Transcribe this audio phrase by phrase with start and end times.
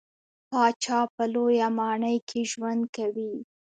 [0.49, 3.33] پاچا په لويه ماڼۍ کې ژوند کوي.